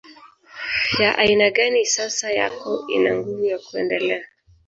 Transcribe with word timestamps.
ya 0.99 1.11
aina 1.17 1.49
gani 1.49 1.85
sasa 1.85 2.31
yako 2.31 2.85
ina 2.87 3.15
nguvu 3.15 3.45
ya 3.45 3.59
kuendelea 3.59 4.25